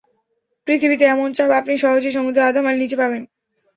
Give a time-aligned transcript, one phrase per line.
[0.67, 3.21] পৃথিবীতে এমন চাপ আপনি সহজেই সমুদ্রের আধা-মাইল নিচে পাবেন।